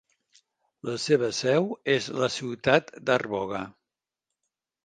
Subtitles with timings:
[0.89, 3.63] La seva seu és a la ciutat d'Arboga.